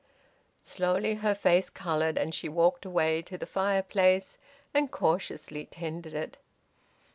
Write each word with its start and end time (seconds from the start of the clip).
Slowly 0.63 1.13
her 1.21 1.35
face 1.35 1.69
coloured, 1.69 2.17
and 2.17 2.33
she 2.33 2.49
walked 2.49 2.85
away 2.87 3.21
to 3.21 3.37
the 3.37 3.45
fireplace, 3.45 4.39
and 4.73 4.89
cautiously 4.91 5.65
tended 5.67 6.15
it. 6.15 6.37